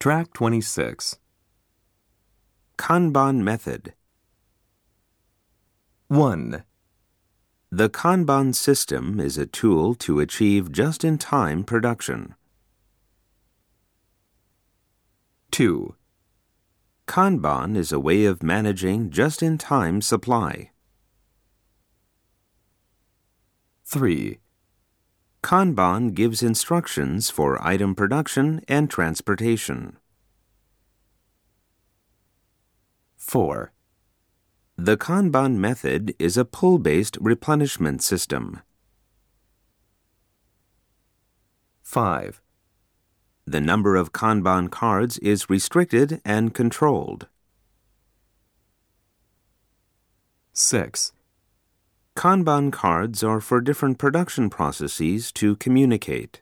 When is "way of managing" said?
17.98-19.10